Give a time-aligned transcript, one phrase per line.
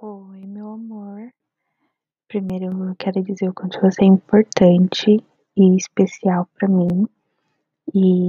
[0.00, 1.28] Oi, meu amor.
[2.28, 5.20] Primeiro eu quero dizer o quanto você é importante
[5.56, 7.08] e especial para mim.
[7.92, 8.26] E